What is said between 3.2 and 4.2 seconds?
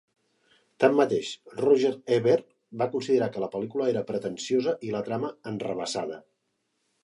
que la pel·lícula era